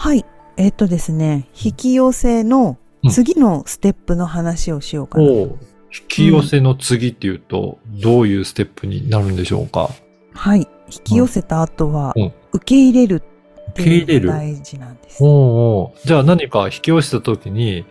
[0.00, 0.24] はい。
[0.56, 2.78] えっ、とですね、引き寄せの
[3.10, 5.24] 次のステップの話をしようかな。
[5.24, 5.58] おう
[5.92, 9.90] 引き寄せの次っていうと、どういうステップになるんでしょうか？
[10.34, 10.60] はい。
[10.60, 10.66] 引
[11.02, 15.18] き寄せた後はうん、受け入れるって受け入れるいうのが大事なんです。
[15.20, 17.84] おうおうじゃあ何か引き寄せた時に、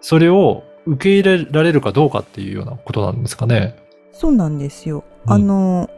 [0.00, 3.76] それを受け入れられるかどうかっていうようなことなんですかね？
[4.10, 5.04] そうなんですよ。
[5.26, 5.88] うんあの、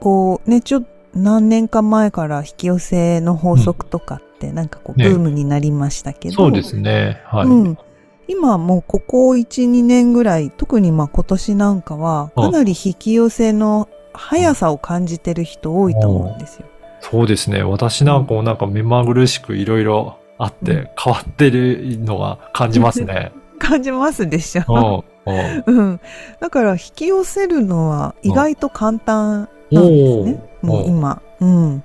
[0.00, 7.22] こうね、ちょっと何年か前から引き寄せの法則とかってなんかこう、ねブームになりましたけど、そうですね。
[7.26, 7.46] はい。
[7.46, 7.78] うん。
[8.26, 16.66] 今もうここ1、2年ぐらい、特にまあ今年なんかは、うんかなり引き寄せの速さを感じてる人多いと思うんですよ。
[17.00, 17.62] そうですね。
[17.62, 23.32] 私なんかもなんか目まぐるしくいろいろあってうん変わってるのが感じますね。
[23.58, 26.00] 感じますでしうょ、んうんうん、
[26.40, 30.42] だから引き寄せるのは意外と簡単なんですね。
[30.62, 31.22] もう今。
[31.40, 31.84] うん。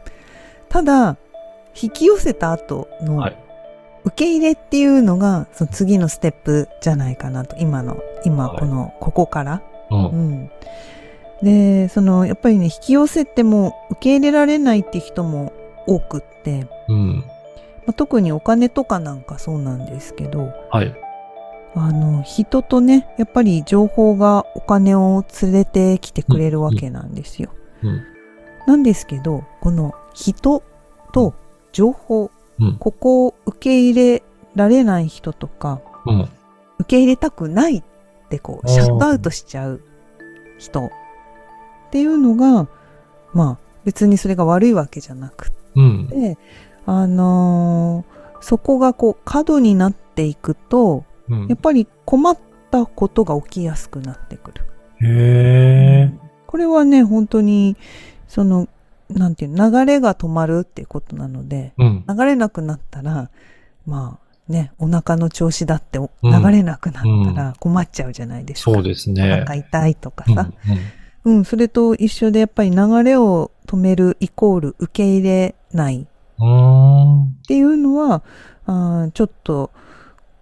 [0.67, 1.17] ただ、
[1.81, 3.37] 引き寄せた後のはい
[4.05, 7.55] 受け入れっていうのが、その次のステップじゃないかなと。
[7.57, 9.61] 今の、今はいこの、ここから。
[9.91, 10.51] うんうん。
[11.43, 15.53] で、その、やっぱりね、引き寄せても受け入れられないって人も
[15.85, 17.23] 多くって、うん。
[17.85, 20.95] まあ、特にお金とかなんかそうなんですけど、はい。
[21.75, 27.51] あの、人とね、やっぱり情報がお金を連れてきてくれるわけなんですよ。
[27.83, 28.01] うん。
[28.65, 30.63] なんですけど、この人
[31.13, 31.33] と
[31.71, 32.77] 情報、うん。
[32.77, 34.23] ここを受け入れ
[34.55, 36.29] られない人とか、うん。
[36.79, 37.83] 受け入れたくないっ
[38.29, 39.81] てこう、シャットアウトしちゃう
[40.57, 40.89] 人っ
[41.91, 42.67] ていうのが、
[43.33, 46.07] まあ別にそれが悪いわけじゃなくうん。
[46.09, 46.37] て、
[46.85, 52.37] あのーそこがこう過度になっていくと、うんやっぱり困っ
[52.71, 54.65] たことが起きやすくなってくる。
[55.01, 56.11] へえ。
[56.47, 57.77] これはね、本当に、
[58.27, 58.67] その、
[59.09, 62.05] なんていうの、流れが止まるっていうことなので、うん。
[62.07, 63.29] 流れなくなったら、
[63.85, 67.03] まあね、お腹の調子だっておうん流れなくなっ
[67.33, 68.71] たら困っちゃうじゃないですか。
[68.71, 69.43] そうですおね。
[69.45, 70.51] 腹痛いとかうんさ、
[71.25, 71.45] うん。
[71.45, 76.07] それと一緒でやっぱり流れを止めるイコール受け入れない
[76.39, 77.21] うん。
[77.23, 78.23] うっていうのは、
[78.65, 79.71] あーちょっと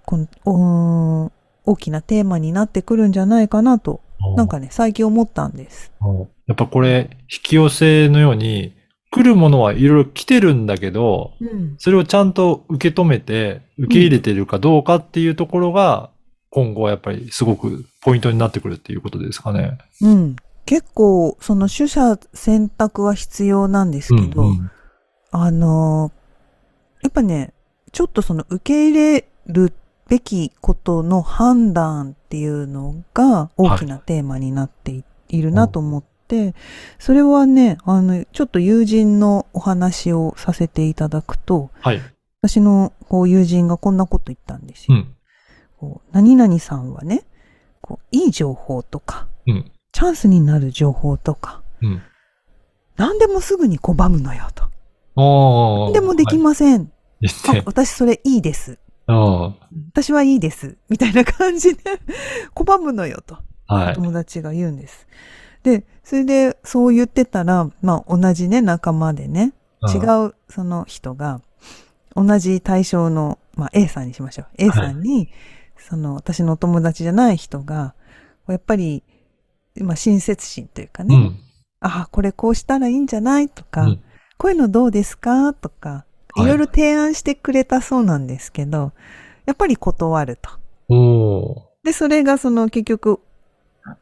[0.06, 1.32] こん
[1.66, 4.02] 大きなテーマになってくるんじゃないかなと。
[4.36, 5.92] なんかね、最近思ったんです。
[6.02, 8.74] うんやっぱこれ、引き寄せのように、
[9.12, 11.76] 来るものはいろいろ来てるんだけど、うん。
[11.78, 16.10] それをちゃんと受け止めて、受け入れてるかどうかっていうところが、
[16.50, 19.78] 今後はやっぱりすごくポイントになってくるっていうことですかね。
[20.02, 20.36] うん。
[20.66, 24.72] 結構、その取捨選択は必要なんですけど、うんうん
[25.32, 26.18] あのー
[27.04, 27.54] やっぱね、
[27.92, 29.74] ちょっとその受け入れる
[30.08, 36.56] べきことの判断っていうのが大きなテーマになってい,、るなと思って、
[37.00, 42.02] それはね、あの、ちょっと友人のお話をさせていただくと、はい。
[42.42, 44.98] 私のこう友人がこんなこと言ったんですよ。
[44.98, 45.16] うん。
[45.78, 47.26] こう何々さんはね、
[47.82, 49.72] こういい情報とか、うん。
[49.92, 52.02] チャンスになる情報とか、うん。
[52.96, 54.66] 何でもすぐに拒むのよと。
[55.16, 56.92] 何でもできはいません。
[57.20, 57.60] 言って。
[57.60, 58.80] あ私それいいです。
[59.08, 59.56] あ
[59.92, 60.78] 私はいいです。
[60.90, 61.82] みたいな感じで
[62.56, 63.38] 拒むのよと
[63.68, 63.76] あ。
[63.76, 63.96] はい。
[63.96, 65.08] 友達が言うんです。
[65.64, 69.54] で、それでそう言ってたら、まあ同じね、仲間でね、
[69.94, 69.98] 違
[70.28, 71.42] うその人が、
[72.16, 74.48] 同じ対象の、まあ A さんにしましょう。
[74.58, 75.30] A さんに、
[75.78, 77.94] その私のお友達じゃない人が、
[78.48, 79.04] やっぱり、
[79.82, 81.40] まあ親切心というかね、うん。
[81.80, 84.02] あ、これこうしたらいいんじゃないとか、うん
[84.38, 86.06] こういうのどうですかとか、は
[86.38, 88.92] いいろいろ提案してくれたそうなんですけど、
[89.46, 90.52] やっぱり断ると。
[91.84, 93.20] で、それがその結局、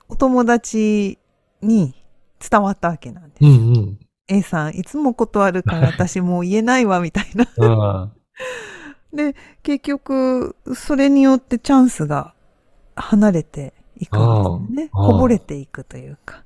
[0.09, 1.17] お友達
[1.61, 1.93] に
[2.39, 3.45] 伝わったわけなんです。
[3.45, 3.99] うんうん。
[4.27, 7.47] A さん、いつも断るから私もう言えないわ、みたいな。
[9.13, 9.15] うん。
[9.15, 12.33] で、結局、それによってチャンスが
[12.95, 14.89] 離れていくんですよね。
[14.91, 16.43] こぼれていくというか。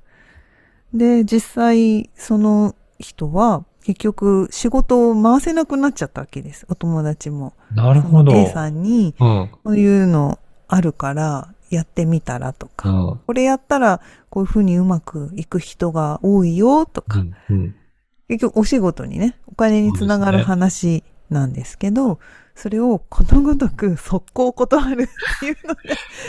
[0.92, 6.66] で、実際、その人は、結局、仕事を回せなくなっちゃったわけです。
[6.68, 7.54] お友達も。
[7.74, 8.32] なるほど。
[8.32, 9.50] A さんに、うん。
[9.64, 10.38] こういうの
[10.68, 13.20] あるから、やってみたらとうか、ん。
[13.26, 17.34] これやったら、こういうふうにうまくいく人が多いよとか、うん。
[17.48, 17.74] うん。
[18.28, 22.18] 結局お仕事にね、お金につながる話なんですけど、
[22.54, 25.06] それをことごとく速攻断るっ
[25.40, 25.74] ていうの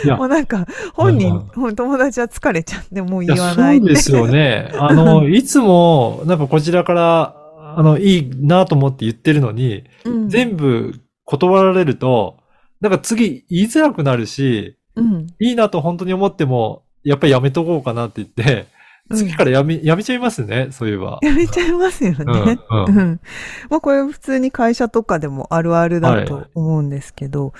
[0.06, 3.78] で、もうなんか本人、うん友達は疲れちゃってもう言わない。
[3.78, 4.72] そうですよね。
[4.78, 7.41] あの、 いつも、なんかこちらから、
[7.78, 12.38] あの、いいなと思って言ってるのに、うん全部断られると、
[12.80, 15.26] なんか次言いづらくなるし、うん。
[15.40, 18.66] いいいなと本当に思っても、やっぱりやめとこうかなって言って、
[19.10, 21.18] うん次からやめ、やめちゃいますね、そういえば。
[21.22, 22.24] やめちゃいますよね。
[22.70, 22.98] うん、ううん。
[22.98, 23.20] ん。
[23.68, 27.52] まあこれ普通に会社とかでもあるあるだと思うんですけど、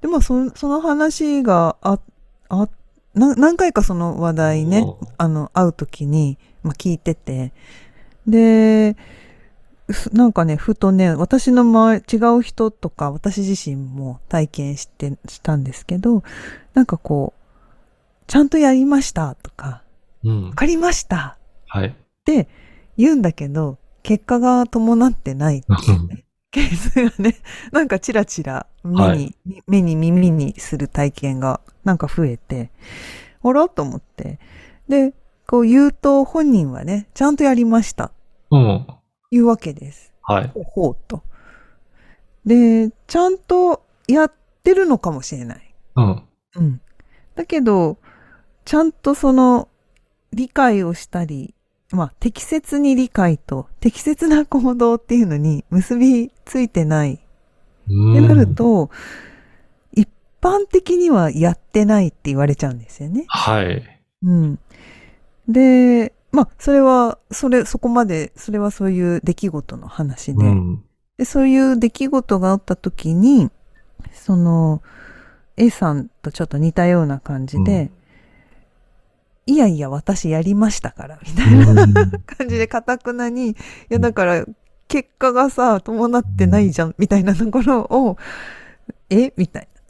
[0.00, 2.00] でもそその話があ、
[2.48, 2.68] あ、
[3.14, 4.84] な何回かその話題ね、
[5.18, 7.52] あの、会うときに、まあ聞いてて、
[8.26, 8.98] で、ふ
[10.12, 16.24] なんかね、ふとね、私の周り、違う人とか、私自身も体験して、したんですけど、
[16.74, 19.82] なんかこう、ちゃんとやりましたとか、
[20.24, 20.54] うんわ。
[20.54, 21.38] かりました
[21.68, 21.88] はい。
[21.88, 21.92] っ
[22.24, 22.48] て
[22.96, 27.36] 言うんだけど、結果が伴ってないっていうね、ケースがね、
[27.70, 29.36] なんかチラチラ目に、はい
[29.66, 32.70] 目に耳にする体験がなんか増えて、
[33.42, 34.40] あらと思って。
[34.88, 35.14] で、
[35.46, 38.10] こう言うと本人はね、ちゃんとやりました。
[38.50, 38.86] うん。
[39.30, 40.12] 言うわけです。
[40.22, 40.48] はい。
[40.48, 41.22] ほうほうと。
[42.44, 44.32] で、ちゃんとやっ
[44.62, 45.74] てるのかもしれない。
[45.96, 46.22] うん。
[46.56, 46.80] うん。
[47.34, 47.98] だけど、
[48.64, 49.68] ちゃんとその
[50.32, 51.54] 理解をしたり、
[51.92, 57.24] まあ適切に理解と適切な行動っていうのに結びついてないって
[57.88, 58.90] うんなると、
[59.92, 60.08] 一
[60.40, 63.24] 般的にはやってないって言われちゃうんですよね。
[63.28, 64.02] はい。
[64.22, 64.58] うん。
[65.48, 70.84] で、まあそれは、それ、そこまで、それはそういう出来事の話で、うん。
[71.16, 73.50] で、そういう出来事があった時に、
[74.12, 74.82] その、
[75.56, 77.90] A さんとちょっと似たような感じで、
[79.46, 81.92] いやいや、私やりましたから、みたいなうん
[82.26, 83.56] 感じで、かたくなに、い
[83.88, 84.44] や、だから、
[84.88, 88.18] 結果がさ、伴ってないじゃん、みたいなところを、
[89.08, 89.32] え？
[89.36, 89.80] みたいな。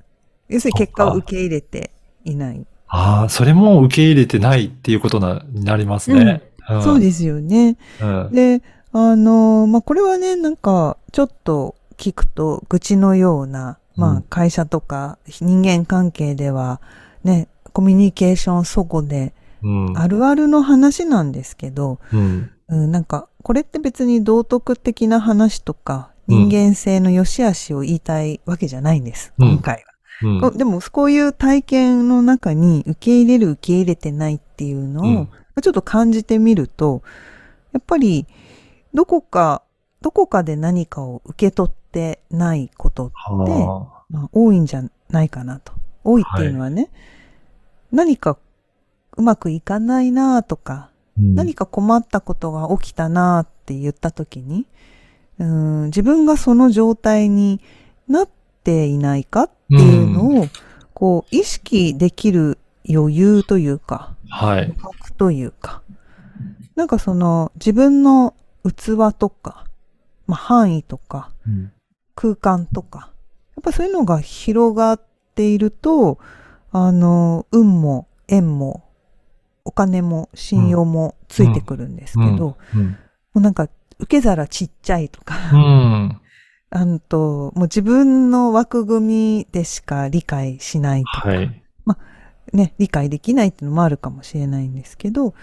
[0.48, 1.90] 要するに結果を受け入れて
[2.24, 2.66] いない。
[2.88, 6.24] ああ、それも受け入れてないっていうことな、になりますね。
[6.24, 7.76] んそうですよね。
[8.00, 8.30] うん。
[8.32, 8.62] で、
[8.92, 16.82] あの、まあ、これはね、なんか、ちょっと聞くと、愚痴のような、まあうん、会社とか人間関係では、
[17.24, 19.32] ね、コミュニケーションそこで、
[19.62, 19.98] うん。
[19.98, 22.50] あるあるの話なんですけど、うん。
[22.68, 29.84] うん、なんか、これって別に道徳的な話とか、うん人間性の良し悪しを言いたいわけじゃないんです、うん今回
[30.22, 30.50] うんは。
[30.50, 35.28] でも、こういう体験の中に受け入れる、受け入れてないっていうのを、
[35.62, 37.02] ちょっと感じてみると、
[37.72, 38.26] やっぱり、
[38.94, 39.62] どこか、
[40.00, 45.72] どこかで何かを受け取ってないこと、はまあ、多いんじゃないかなと。
[46.04, 46.90] 多いっていうのはね、
[47.90, 48.38] 何か
[49.16, 50.90] うまくいかないなとか、あ。
[50.90, 50.96] うん
[51.34, 54.66] 何か困ったことが起きたなって言った時に、
[55.38, 57.60] うん、自分がその状態に
[58.06, 58.28] なっ
[58.66, 60.48] ていないかっていうのを、
[60.92, 62.58] こう、意識できる
[62.88, 64.74] 余裕というか、はい。
[64.76, 65.82] 格というか、
[66.74, 68.34] なんかその自分の
[68.64, 69.66] 器とか、
[70.26, 71.72] まあ、範囲とか、うん。
[72.16, 73.12] 空間とか、
[73.56, 75.00] やっぱそういうのが広がっ
[75.34, 76.18] ていると、
[76.72, 78.82] あの、運も縁も、
[79.64, 82.86] お金も信用もついてくるんですけど、うん。
[82.86, 82.96] も
[83.34, 83.68] うなんか、
[83.98, 85.34] 受け皿ちっちゃいとか、
[86.72, 86.78] うん。
[86.78, 89.06] あのと、もう自分の枠組
[89.38, 91.62] みでしか理解しないとか、はい。
[92.52, 95.34] ね、理解できないっていうのもあるかもしれないんですけど、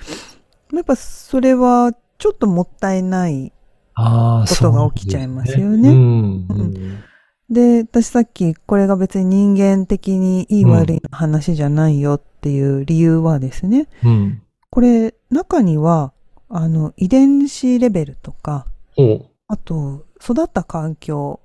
[0.74, 3.52] やっぱそれはちょっともったいない。
[3.96, 6.48] ああ、ことが起きちゃいますよねそううん。
[6.50, 7.04] うん
[7.50, 14.42] で、私さっきこれが別に人間的にいい悪いの話じゃないよっていう理由はですね、うん。
[14.72, 16.14] これ中には、
[16.50, 18.66] あの、遺伝子レベルとか、
[18.98, 21.40] おあと、育った環境、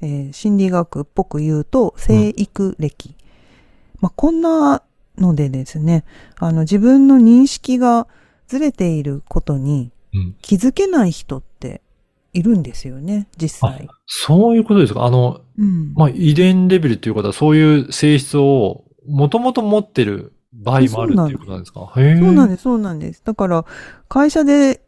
[0.00, 3.14] えー心理学っぽく言うと、生育歴。
[4.00, 4.82] まあ、こんな
[5.16, 6.04] のでですね、
[6.38, 8.08] あの、自分の認識が
[8.48, 10.34] ずれていることにうん。
[10.42, 11.82] 気づけない人って
[12.32, 13.88] いるんですよね、実際。
[14.06, 15.04] そういうことですか？
[15.04, 15.94] あの、うん。
[15.94, 21.92] まあ、遺伝レベルっていうことは、そういう性質をもともと持ってる場合もあるっていうことなんですか？
[21.94, 23.22] そうなんです、そうなんです。
[23.24, 23.64] だから、
[24.08, 24.83] 会社で、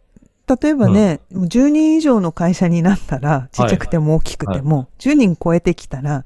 [0.48, 6.24] 例えばね、もう10人以上の会社になったら、ちっちゃくても大きくても、10人超えてきたら、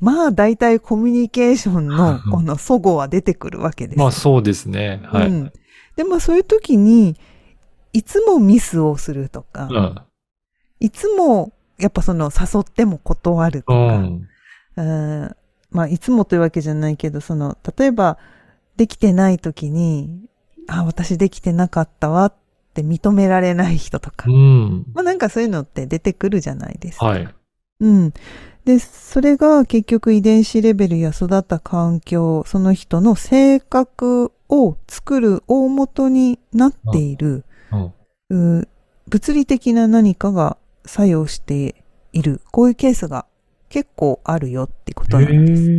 [0.00, 3.98] まあ、大体コミュニケーションのうんこの齟齬は出てくるわけです。
[3.98, 5.00] まあ、そうですね。
[5.04, 5.28] はい。
[5.28, 5.52] うん。
[5.96, 7.16] で、まあ、そういう時に、
[7.92, 9.96] いつもミスをするとか、うん。
[10.78, 14.28] いつも、やっぱその、誘っても断るとうか、ん。
[14.76, 15.36] うん
[15.70, 18.18] まあ、いつもというわけじゃないけど、その、例えば、
[18.76, 20.28] できてない時に、
[20.68, 22.47] あ、私できてなかったわって
[22.82, 24.32] 認められない人とかう。
[24.32, 24.86] ん。
[24.94, 27.06] まあ、なんかそういうのって出てくるじゃないですか。
[27.06, 27.28] はい。
[27.80, 28.12] うん。
[28.64, 37.44] で、それが結局遺伝子レベルや育った環境、その人の性格を作る大元になっている、
[38.30, 38.58] うん。
[38.60, 38.68] う
[39.08, 41.76] 物理的な何かが作用して
[42.12, 42.40] いる。
[42.50, 43.26] こういうケースが
[43.68, 45.70] 結構あるよってことなんです。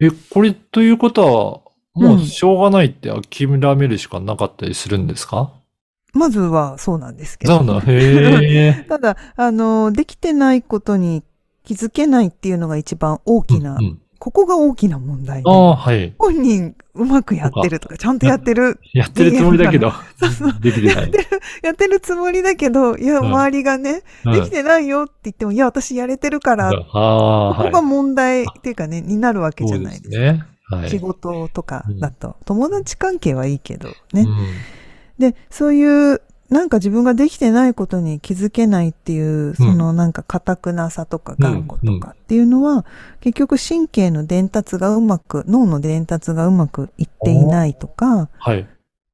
[0.00, 5.52] ええ、これということは、もうしょうがないって諦めるしかなかったりするんですか、
[6.14, 7.62] まずはそうなんですけど。
[7.62, 7.80] なんだ？
[7.86, 8.84] へえ。
[8.88, 11.22] ただ、あの、できてないことに
[11.64, 16.12] 気づけないっていうのが一番大きな、うんうんここが大きな問題でああ、はい。
[16.18, 19.92] 本人うまくやってるとか、ちゃんとやってる、やってるつもりだけど、
[20.60, 21.12] できてない。
[21.62, 30.10] やってるつもりだけど、いや、うん周りがね、うんできてないよって言っても、いや、私やれてるから、ここが問題っていうかね、になるわけじゃないですか。
[30.10, 30.44] すね。
[30.68, 30.90] はい。
[30.90, 34.22] 仕事とかだと、友達関係はいいけどね。
[34.22, 34.26] うん
[35.18, 42.86] で、そういう、なんか自分ができてないことに気づけないっていう、そのなんか固くなさとか頑固とかっていうのは、
[43.20, 48.66] 結局神経の伝達がうまく、脳の伝達がうまくいっていないとか、はい。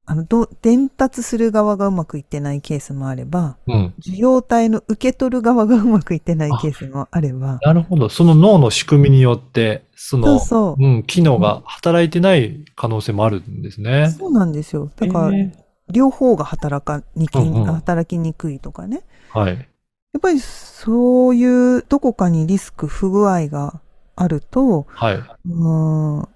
[0.07, 3.95] あの、ど伝達する側がうまくいってないケースもあれば、うん。
[3.99, 8.09] 受容体の受け取る側がうまくいってないケースもあれば、なるほど。
[8.11, 10.85] その脳の仕組みによって、そそうの、そう。
[10.85, 14.11] うん、機能が働いてない可能性もあるんですね。
[14.11, 14.91] そうなんですよ。
[14.95, 19.03] だから、え両方が働かにき、うんうん働きにくいとかね。
[19.33, 19.57] ーはい。
[19.57, 23.81] やっぱりそういうどこかにリスク、不具合が
[24.17, 25.15] あると、はい。
[25.17, 26.29] うーん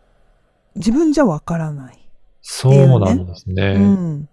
[0.74, 1.98] 自分じゃわからない。
[2.42, 3.62] そうなんですね。
[3.62, 4.28] うん。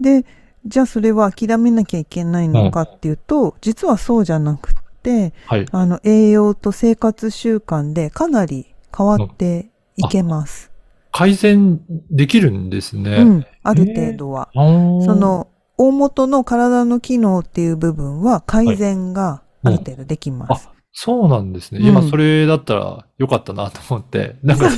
[0.00, 0.24] で、
[0.66, 5.66] じゃあそれは諦めなきゃいけないのかっていうと、実はそうじゃなくって、はい。
[5.70, 10.70] あの、栄養と生活習慣でかなり変わっていけます。
[11.16, 11.80] 改善
[12.10, 13.24] できるんですうね。
[13.24, 14.50] ん、ある程度は。
[14.54, 20.68] あーそ、の、大元の体の機能っていう部分は改善がある程度できます。
[20.92, 21.80] そうなんですね。
[21.80, 24.36] うん今それだったらよかったなと思って。
[24.44, 24.76] なんかね、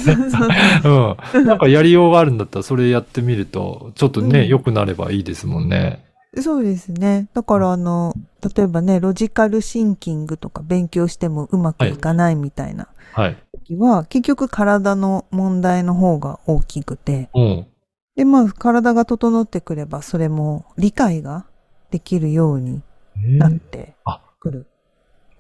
[1.35, 1.45] うん。
[1.47, 6.05] なんかやりようがあるんだったらそれやってみると、ちょっとね、うん良くなればいいですもんね。
[6.41, 7.29] そうですね。
[7.35, 8.15] だからあの、
[8.57, 13.37] 例えばね、ロジカルシンキングとか勉強してもうまくいかないみたいなはい。
[13.69, 17.67] 時は、結局体の問題の方が大きくて、うん。
[18.17, 21.47] で、まあ体が整ってくれば、それも理解が
[21.91, 22.83] できるように
[23.39, 24.67] なってあくる。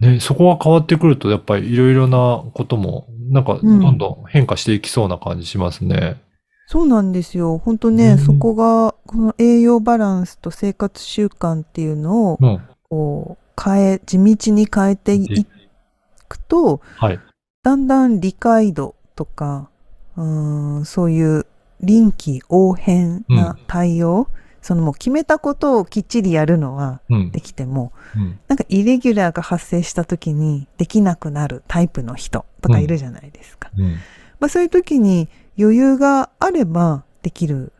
[0.00, 6.22] ね、そこが変わってくると、やっぱりいろいろなことも、なんか、どうんんどん変化していきそうな感じしますね。
[6.66, 7.58] そうなんですよ。
[7.58, 12.60] 本当ね、うんそこが、この栄養バランスと生活習慣っていうのを、うん。
[12.88, 15.46] こう、変え、地道に変えてい
[16.28, 17.18] くと、はい。
[17.68, 19.68] だんだん理解度とか、
[20.16, 21.44] うーん、そういう
[21.82, 24.28] 臨機応変な対応、
[24.62, 27.42] そのもう決めたことをきっちりやるのはうんで。
[27.42, 28.38] きても、うん。
[28.48, 33.70] なんかイレギュラーが発生した時にできなくなるタイプの人とかいるじゃないですか。
[33.76, 33.96] うん。
[34.40, 37.74] まあそういう時に余裕があればできる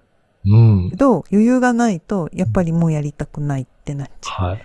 [0.45, 0.97] うんけ。
[0.97, 4.49] ど、余裕がないとやっぱりもうやりたくないってなっちゃう。
[4.51, 4.65] はい。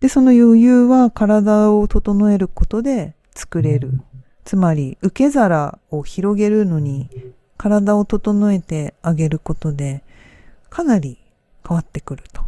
[0.00, 4.02] で、その余裕は体を整えることで作れる。
[4.48, 7.10] つまり、受け皿を広げるのに、
[7.58, 10.02] 体を整えてあげることで、
[10.70, 11.18] かなり
[11.68, 12.40] 変わってくると。
[12.40, 12.44] い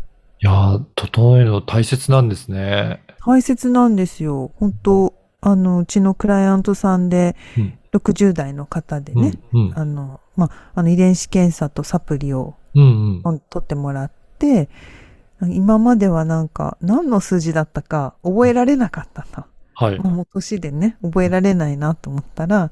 [0.47, 3.03] やー、整えるの大切なんですね。
[3.27, 4.51] 大切なんですよ。
[4.57, 9.67] 本当あの、うちのクライアントさんで、うん60代の方でね、うん。
[9.67, 9.79] うん。
[9.79, 13.41] あの、まあ、あの、遺伝子検査とサプリをうんうん。
[13.51, 14.71] 取ってもらって、
[15.43, 19.45] 今まではなんか、何の数字だったか覚えられなかったと。
[19.81, 19.99] はい。
[19.99, 22.71] もう年でね、覚えられないなと思ったら、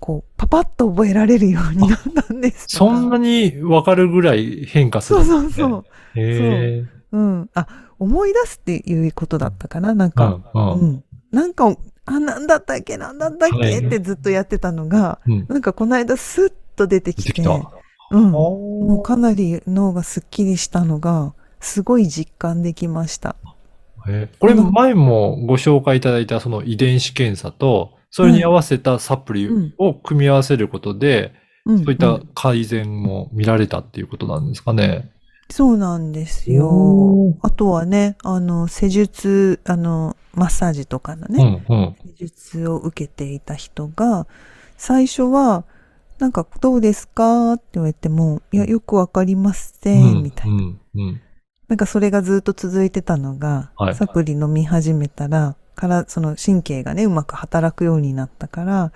[0.00, 5.66] こう、パパッと覚えられるようになったんですそんなにわかるぐらい変化するそうんですね。
[5.66, 5.84] そうそう。
[6.20, 6.84] へえ。
[7.12, 7.50] うん。
[7.54, 7.66] あ、
[7.98, 10.32] 思い出すっていうことだったかななんうか、ん。
[10.34, 10.50] う。
[10.54, 11.04] うんん。
[11.32, 11.74] なんか、
[12.04, 15.46] あ、なんだったっけなんだったっけ、はいってずっとやってたのが、うん。
[15.48, 17.50] なんかこの間スッと出てきて、出てきた。
[18.10, 18.34] うん。
[18.34, 18.50] お
[18.84, 23.36] もうかなり脳がスッキリしたのが、すごい実感できました。
[24.08, 31.32] えーこれ前もご紹介いただいたその遺伝子検査と、それに合わせたサプリを組み合わせることで、
[31.66, 31.78] うん。
[31.84, 35.10] そういったん改善も見られたっていうことなんですかね。
[35.50, 37.36] そうなんですよ。
[37.42, 41.96] あとはね、あの、施術、あの、マッサージとかのうね、んうん。
[42.04, 44.26] 施術を受けていた人が、
[44.76, 45.64] 最初は、
[46.18, 47.52] なんか、どうですか？
[47.52, 50.54] って言われても、いや、よくわかりません、みたいな。
[50.54, 51.20] うんうん。
[51.68, 58.92] なんか、それがずっと続いてたのが、はいサプリ飲み始めたら、から、その神経がね、うまく働くようになったから、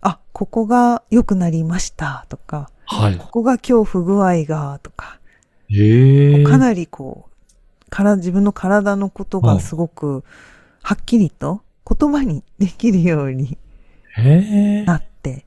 [0.00, 3.16] あ、ここが良くなりました、とか、はい。
[3.16, 5.20] ここが今日不具合が、とか、
[5.70, 10.24] ええかなりこう、から、自分の体のことがすごく、
[10.82, 13.56] はっきりと言葉にできるように。
[14.84, 15.46] なって。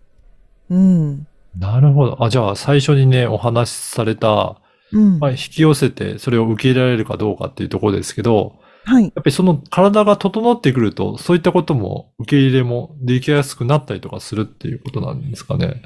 [0.70, 1.28] うん。
[1.58, 2.24] なるほど。
[2.24, 4.65] あ、じゃあ最初にね、お話しされた、うん。
[5.00, 9.04] まあ、引き寄せてそれを受け入れられるかどうかっていうところですけど、はい。
[9.04, 15.82] やっぱりその体が整ってくると、そういったことも受け入れもできやすくなったりとかするっていうことなんですかね。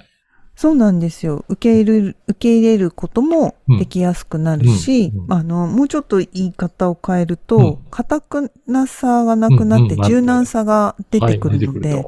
[0.55, 1.45] そうなんですよ。
[1.47, 5.23] 受け入れる、受け入れることもできやすくなるし、うん。
[5.23, 5.33] うん。
[5.33, 7.45] あの、もうちょっと言い方を変えるうん。
[7.47, 12.05] と、硬、くなさがなくなってうんうん柔軟さが出てくはいるので。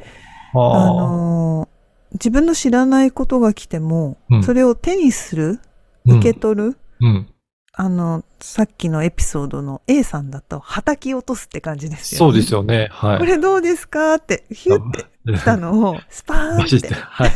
[0.53, 1.72] ああのー
[2.13, 4.43] 自分の知らないことが来ても、うん。
[4.43, 7.27] それを手にする、ー受け取る、うん。
[7.74, 12.89] あの、さっきのエピソードの A さんだと、叩き落とすって感じですよ、そうですよね。
[12.91, 13.20] はい。
[13.20, 16.81] これどうですかって、ヒュって来たのを、スパーンっ。
[16.81, 17.31] て、はい。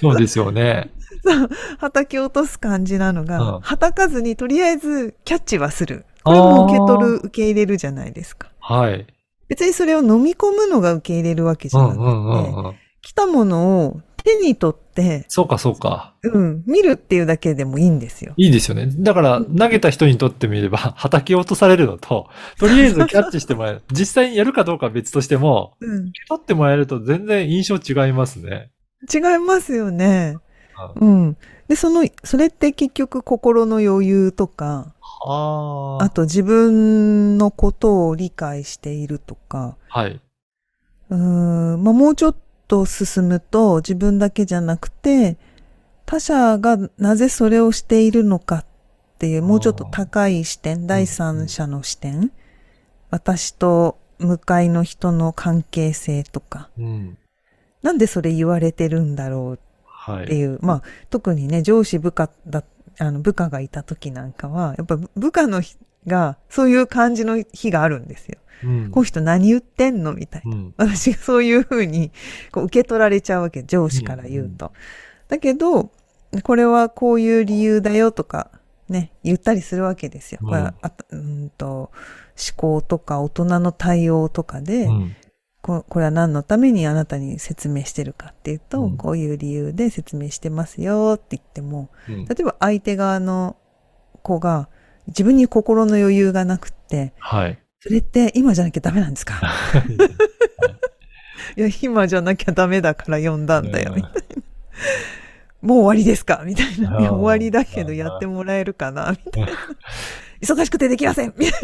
[0.00, 0.90] そうですよね。
[1.22, 6.06] そう、叩き落とす感じなのが、うん叩かずにとりあえずキャッチはする。
[6.24, 8.50] これも受け取る、受け入れるじゃないですか。
[8.60, 9.06] はい。
[9.48, 12.74] 別にそれを飲み込むのが受け入れるわけじゃなくて、うんうんうんうん。
[13.02, 14.85] 来たものを手に取って、
[15.28, 16.14] そうかそうか。
[16.22, 18.34] うん、見るっていうだけでもいいんですよ。
[18.36, 18.88] いいですよね。
[18.98, 23.82] だから、投げた人にとってみれば、叩き落とされるのと、とりあえずキャッチしてもらえる。
[23.92, 28.70] 実際にやるかどうかは別としても、うん、取ってもらえると全然印象違いますね。
[29.12, 30.36] 違いますよね。
[30.98, 31.36] ううん。
[31.68, 34.94] で、その、それって結局心の余裕とか、
[35.28, 40.00] ああと自分のことを理解しているとか、あ。
[40.00, 40.20] はい。
[41.10, 41.16] うー
[41.76, 42.36] ん、まあ、もうちょっ
[42.68, 45.36] と進むと自分だけじゃなくて、
[46.04, 48.66] 他者がなぜそれをしているのかっ
[49.18, 52.30] ていう、もうちょっと高い視点、第三者の視点、
[53.10, 57.18] 私と向かいの人の関係性とか、うん。
[57.82, 60.24] なんでそれ言われてるんだろうはい。
[60.24, 62.64] っていう、まあ、特にね、上司部下だ、
[62.98, 68.38] あの、部下がいた時なんかは、やっぱ部下の日が、そういう感じの日があるんですよ。
[68.64, 70.56] うんこの人何言ってんのみたいな。
[70.56, 70.74] うん。
[70.78, 72.10] 私がそういうふうに
[72.52, 74.72] こう受け取られちゃうわけ、上司から言うと。
[75.28, 75.90] だけど、
[76.42, 78.50] これはこういう理由だよとか、
[78.88, 80.40] ね、言ったりするわけですよ。
[80.42, 85.16] これは、あとうんと、思考とか大人の対応とかで、うん。
[85.66, 93.56] ここれは何のためにあなたに説明してるかっていうと、うんこういう理由で説明してますよって言っても、うん例えば相手側の
[94.22, 94.68] 子が
[95.08, 97.58] 自分に心の余裕がなくって、はい。
[97.80, 99.40] それって今じゃなきゃダメなんですか？
[101.56, 104.16] いや、今じゃなきゃダメだから呼んだんだよ、みたいな。
[105.62, 106.42] もう終わりですか？
[106.44, 107.00] みたいな。
[107.00, 109.16] いや、終わりだけどやってもらえるかな？
[109.24, 109.48] みたいな。
[110.42, 111.62] 忙しくてできませんみたい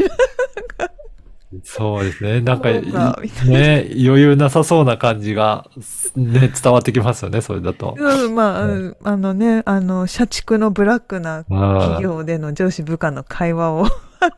[1.64, 2.40] そうですね。
[2.40, 5.68] なんか、ね、余裕なさそうな感じが、
[6.16, 7.94] ね、伝わってきますよね、それだと。
[7.98, 8.14] な。
[8.14, 13.92] うん、まあ、はいうんあのね、あの、社畜のブラックな企あ業での上司部下の会話を し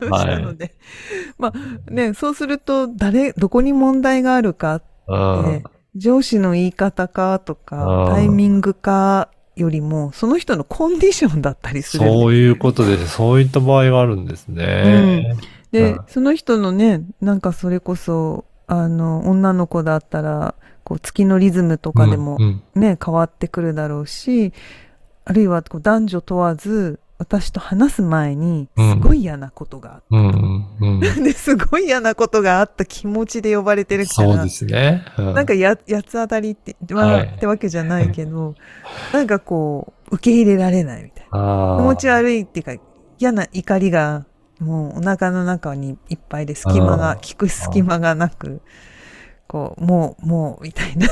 [0.09, 0.73] たので、
[1.37, 5.63] まあね、そうすると誰、どこに問題があるかあで
[5.95, 12.05] 上司の言い方かとあかー、タイミングかよりも、その人のコンディションだったりする。
[12.05, 15.35] そういうことで、そういった場合があるんですね。
[15.75, 22.81] で、うんその人のね、なんかそれこそ、あの、女の子だったら、こう、月のリズムとかでもうんうん。
[22.81, 24.53] ね、変わってくるだろうし、
[25.25, 31.01] あるいはこう男女問わず、私と話す前に、すごい嫌なことがあっうんうんうん。
[31.01, 31.13] た。
[31.21, 35.03] で、すごい嫌なことがあった気持ちで呼ばれてるからそうで、すね。
[35.17, 35.33] うん。
[35.33, 37.27] なんかや、八つ当たりって、まあ、はい。
[37.27, 38.55] ってわけじゃないけど、
[39.13, 41.77] なんかこう、受け入れられないみたいな。
[41.79, 42.83] 気持ち悪いっていうか、
[43.17, 44.25] 嫌な怒りが、
[44.59, 48.61] もうお腹の中にいっぱいで隙間あが、ー聞く隙間がなく、
[49.47, 51.05] こう、もう、もう、みたいな。
[51.05, 51.09] い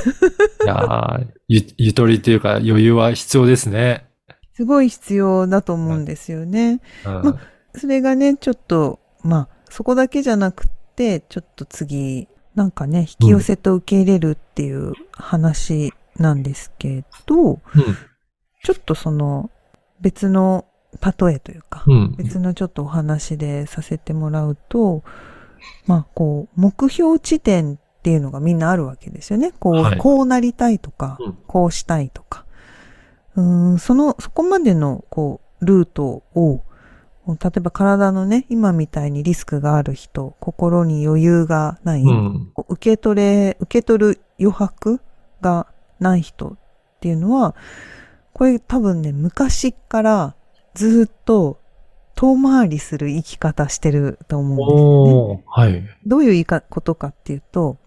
[0.66, 4.06] やーゆ、ゆとりというか余裕は必要ですね。
[4.54, 6.82] すごい必要だと思うんですよね。
[7.06, 7.40] うんま
[7.76, 17.60] それがね、ちょっと、まあ、そこだけじゃなくて、ちょっと次、なんかね、引き寄せと受け入れるっていう話なんですけど、うん
[18.66, 19.50] ちょっとその、
[20.00, 20.66] 別の
[21.02, 22.16] 例えというか、うん。
[22.18, 25.04] 別のちょっとお話でさせてもらうと、
[25.86, 29.54] まあ、こう、目標地点っていうのがみんなあるわけですよね。
[29.60, 32.46] こう、はいこうなりたいとか、うんこうしたいとか。
[33.36, 36.62] うーん、その、そこまでの、こう、ルートを、
[37.28, 42.52] 例えば体のね、今みたいにリスクがある人、心に余裕がない、うん。
[42.68, 45.00] 受け取れ、受け取る余白
[45.42, 45.68] が
[46.00, 46.58] ない人っ
[47.00, 47.56] ていうのは、
[48.34, 50.36] これ多分ね、昔から
[50.74, 51.60] ずっと
[52.16, 55.44] 遠回りする生き方してると思うんですよね。
[55.48, 55.84] はい。
[56.06, 57.78] どういう言いかことかっていうと、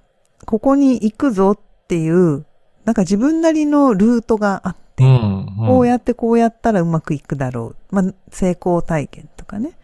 [0.45, 2.45] ここに行くぞっていう、
[2.85, 5.55] なんか自分なりのルートがあって、うん。
[5.59, 7.95] こうやってこうやったらうまくいくだろう。
[7.95, 9.79] まあ、成功体験とかね。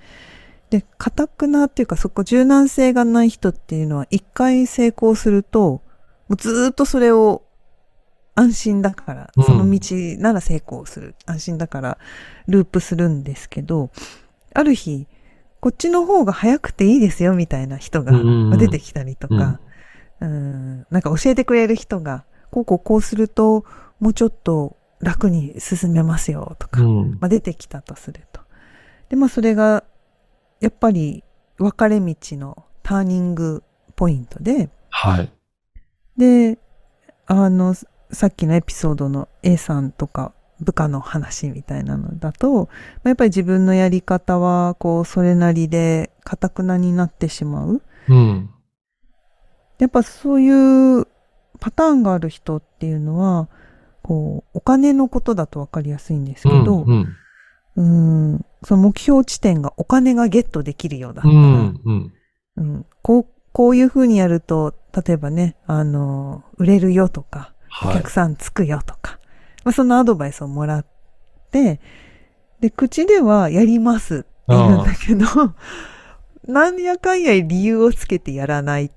[0.71, 5.83] で、固くなっていうか、そこ柔軟性がない人っていうのは、一回成功すると、も
[6.31, 7.43] うずーっとそれを
[8.35, 9.81] 安心だからうん、その道
[10.19, 11.15] なら成功する。
[11.27, 11.99] 安心だから、
[12.49, 13.91] ループするんですけど、
[14.55, 15.07] ある日、
[15.61, 19.61] こっちの方が早くていいですよ、みたいな人がうんうんうん出てきたりとか、
[20.21, 23.65] うん、なんか教えてくれる人が、こうこうこうすると、
[24.01, 27.11] もうちょっと楽に進めますよ、とか、うん。
[27.21, 28.41] まあ、出てきたとすると。
[29.09, 29.85] で、まあそれが、
[30.61, 31.25] やっぱり
[31.59, 33.63] 分かれ道のターニング
[33.97, 35.33] ポイントで、はい。
[36.17, 36.59] で、
[37.27, 37.75] あの、
[38.13, 42.69] さっきのエピソードの A さんとか部下の話みたいなのだと、ま
[43.05, 47.83] あやっぱり自分のやり方は、こう、それなりで、かたくなになってしまう。
[48.09, 48.51] うん。
[49.79, 51.07] やっぱそういう
[51.59, 53.49] パターンがある人っていうのは、
[54.03, 57.17] こう、お金のことだとわかりやすいんですけど、うん。
[57.75, 61.81] うん、その目標地点がお金がゲットできるようだったうら、ん。
[61.85, 62.13] うん。
[62.57, 67.52] うんこう、こういう風にやると、例えばね、あの、売れるよとか、
[67.83, 68.11] おはい客。
[68.11, 69.19] さんつくよとか、
[69.65, 70.87] まあ、そのアドバイスをもらっ
[71.51, 71.81] て、
[72.61, 75.27] で、口ではやりますって言うんだけど、
[76.47, 78.91] なん やかんや理由をつけてやらないっ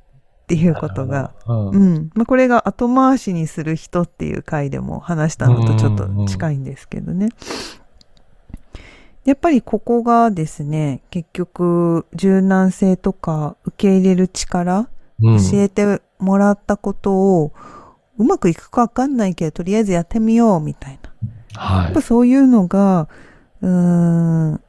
[0.48, 1.78] ていうことが、うん、う。
[1.78, 2.10] ん。
[2.14, 7.30] まあ、これが後回しにする人っていう回でも話したのとちょっと近いんですけどね。
[9.26, 14.86] やっぱりここがですね、結局、柔軟性とか受け入れる力、うん
[15.18, 17.75] 教えてもらったことを、う
[18.24, 21.62] まくいくかわかんないけど、とりあえずやってみようみたいな。
[21.62, 22.02] はいやっぱ。
[22.02, 23.10] そういうのが、
[23.62, 24.62] うーん、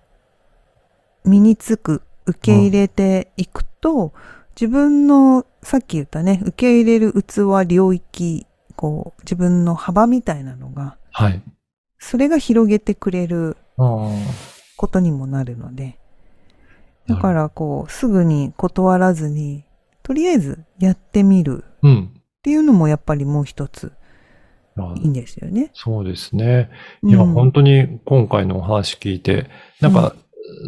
[1.25, 4.13] 身につく、受け入れていくと、
[4.61, 11.43] 自分の、さっき言ったね、受け入れる器、領域、こう、自分の幅みたいなのが、はい。
[11.99, 14.11] それが広げてくれるあ
[14.77, 15.99] ことにもなるので、
[17.09, 19.65] だからこう、すぐに断らずに、
[20.03, 22.16] とりあえずやってみるーうん。
[22.47, 23.91] っていうのもやっぱりもう一つ
[24.79, 25.73] あいいんですよね。
[25.75, 26.71] そうですね。
[27.03, 30.15] いや、うん本当に今回のお話聞いて、なんか、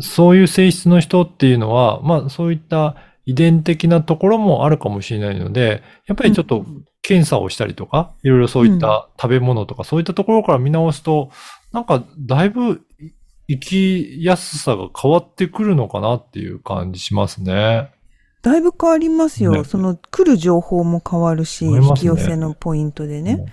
[0.01, 6.67] そういう性質の人っていうのは、まあそういった遺伝的なところもあるかもしれないので、やっぱりちょっと
[7.03, 11.31] 検査をしたりとか、いろいろそういった食べ物とか、そういったところから見直すと、
[11.73, 12.83] なんかだいぶ
[13.47, 17.93] 生きやすさが変わってくるのかなっていう感じしますね。
[18.49, 19.53] だいぶ変わりますよ。
[19.53, 23.45] ねその来る情報も変わるし、ね引き寄せのポイントでね。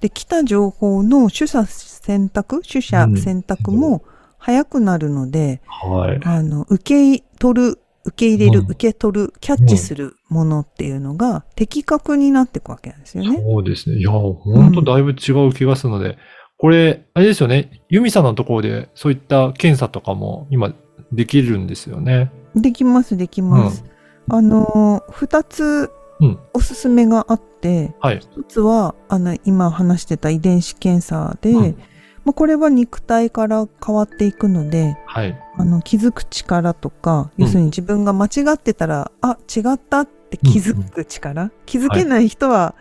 [0.00, 4.02] で、来た情報の取捨選択、取捨選択も
[4.38, 6.20] 早くなるので、はい。
[6.24, 13.36] あの、受け取る、受け入れる、うん受け取る、キャッチするものっていうのが的確になっていくわけなんですよね。
[13.36, 13.98] そうですね。
[13.98, 16.18] いや、本当だいぶ違う気がするので、
[16.56, 17.82] これ、あれですよね。
[17.88, 20.74] ユミさんのところでそういった検査とかも今
[21.12, 22.32] できるんですよね。
[22.54, 23.84] できます、できます。
[24.28, 28.18] あの、二つうんおすすめがあって、はい。
[28.18, 31.78] 一つは、あの、今話してた遺伝子検査で、うん
[32.24, 35.38] まあ、これは肉体から変わっていくので、はい。
[35.56, 42.74] あの、気づく力とか、うん要するに自分が間違ってたら、あ、違ったって気づく力、気づけない人は、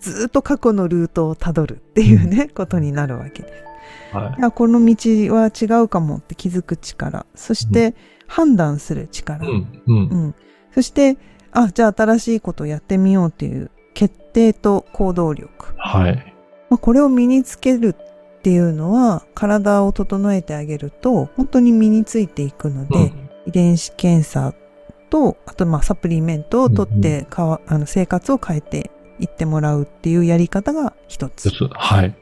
[0.00, 4.16] ずっと過去のルートをたどるっていうね、ことになるわけです。
[4.16, 4.96] はいや、この道
[5.34, 7.94] は違うかもって気づく力、そして
[8.26, 9.48] 判断する力、い。
[9.48, 9.82] うん。
[9.86, 9.96] うん。
[9.96, 10.34] うん
[10.74, 11.18] そして、
[11.52, 15.74] あ、じゃあ新しいことをやってみようっていう決定と行動力。
[15.76, 16.34] はい。
[16.70, 24.54] まあ、これを身につけるっていうのは、体を整えてあげると、本当に身についていくので、うん遺伝子検査
[25.10, 31.50] と、あとまあサプリメントを取ってかわ、あの生活を変えていってもらうっていうやり方が一つ。
[31.50, 32.14] はい。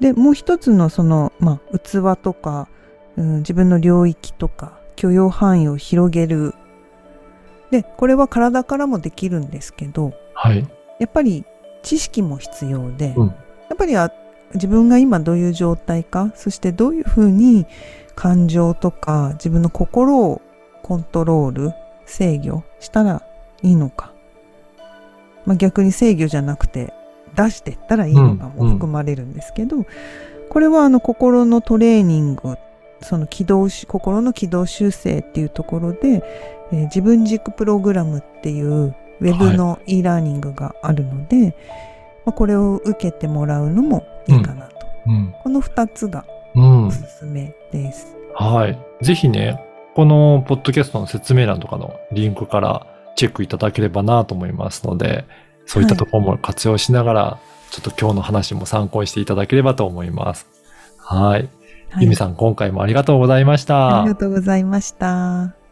[0.00, 2.68] で、もう一つのその、まあ、器とか、
[3.16, 6.54] うん、自分の領域とか、許容範囲を広げる。
[7.70, 10.66] で、これは体からもできるんですけど、はい。
[10.98, 11.44] やっぱり
[11.82, 13.34] 知識も必要で、うん
[13.68, 14.12] やっぱりあ
[14.54, 17.66] 自分が今どういう状態か、そしてどういうふうに
[18.14, 20.40] 感情とか自分の心を
[20.82, 21.72] コントロール、
[22.06, 23.22] 制御したら
[23.62, 24.12] いいのか。
[25.44, 26.92] まあ、逆に制御じゃなくて
[27.36, 29.84] 出していったらいいのかも含まれるんですけど、
[30.48, 32.56] これはあの心のトレーニング、
[33.02, 41.56] その起動し、心の起動修正っていうところで、えー自分軸プログラムっていうウェブの e ラーニングがあるので、
[42.24, 44.76] まあ、これを受けてもらうのもいいかなと。
[45.06, 45.34] うん。
[45.42, 46.90] この二つがうんお。
[46.90, 48.16] すすめです。
[48.34, 48.78] はい。
[49.00, 49.60] ぜひね、
[49.94, 55.24] このポッドキャストの説明欄とかのリンクからチェックいただければなと思いますので、
[55.64, 57.38] そういったところも活用しながら、
[57.70, 60.46] ちょっと今日の話も参考にしていただければと思います。
[60.98, 61.48] はい。
[61.90, 64.00] はいゆみさん、今回もありがとうございました。
[64.00, 65.65] ありがとうございました。